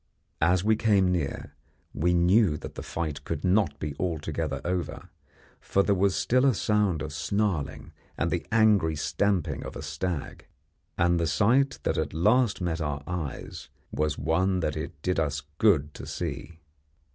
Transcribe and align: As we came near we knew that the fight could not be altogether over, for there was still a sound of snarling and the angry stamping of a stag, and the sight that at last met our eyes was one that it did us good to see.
As 0.41 0.63
we 0.63 0.75
came 0.75 1.11
near 1.11 1.53
we 1.93 2.15
knew 2.15 2.57
that 2.57 2.73
the 2.73 2.81
fight 2.81 3.23
could 3.23 3.43
not 3.43 3.77
be 3.79 3.95
altogether 3.99 4.59
over, 4.65 5.09
for 5.59 5.83
there 5.83 5.93
was 5.93 6.15
still 6.15 6.43
a 6.43 6.55
sound 6.55 7.03
of 7.03 7.13
snarling 7.13 7.91
and 8.17 8.31
the 8.31 8.43
angry 8.51 8.95
stamping 8.95 9.63
of 9.63 9.75
a 9.75 9.83
stag, 9.83 10.47
and 10.97 11.19
the 11.19 11.27
sight 11.27 11.77
that 11.83 11.99
at 11.99 12.15
last 12.15 12.61
met 12.61 12.81
our 12.81 13.03
eyes 13.05 13.69
was 13.91 14.17
one 14.17 14.61
that 14.61 14.75
it 14.75 14.99
did 15.03 15.19
us 15.19 15.43
good 15.59 15.93
to 15.93 16.07
see. 16.07 16.57